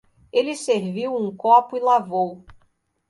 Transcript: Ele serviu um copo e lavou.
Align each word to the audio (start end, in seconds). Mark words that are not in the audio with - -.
Ele 0.33 0.55
serviu 0.55 1.15
um 1.15 1.31
copo 1.37 1.77
e 1.77 1.79
lavou. 1.79 2.43